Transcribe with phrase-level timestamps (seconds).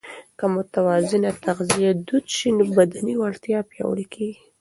[0.39, 4.39] که متوازنه تغذیه دود شي، بدني وړتیا پیاوړې کېږي.